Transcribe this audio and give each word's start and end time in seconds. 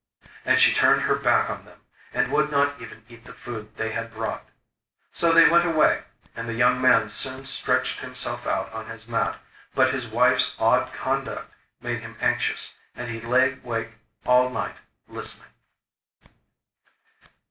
And 0.45 0.59
she 0.59 0.73
turned 0.73 1.03
her 1.03 1.13
back 1.13 1.47
on 1.51 1.63
them, 1.65 1.81
and 2.11 2.31
would 2.31 2.49
not 2.49 2.81
even 2.81 3.05
eat 3.07 3.23
the 3.25 3.35
food 3.35 3.75
they 3.77 3.91
had 3.91 4.11
brought. 4.11 4.47
So 5.13 5.31
they 5.31 5.47
went 5.47 5.63
away, 5.67 6.05
and 6.35 6.49
the 6.49 6.55
young 6.55 6.81
man 6.81 7.07
soon 7.07 7.45
stretched 7.45 7.99
himself 7.99 8.47
out 8.47 8.73
on 8.73 8.87
his 8.87 9.07
mat; 9.07 9.35
but 9.75 9.93
his 9.93 10.07
wife's 10.07 10.55
odd 10.57 10.91
conduct 10.91 11.53
made 11.81 11.99
him 11.99 12.17
anxious, 12.19 12.73
and 12.95 13.11
he 13.11 13.21
lay 13.21 13.59
wake 13.63 13.91
all 14.25 14.49
night, 14.49 14.77
listening. 15.07 15.51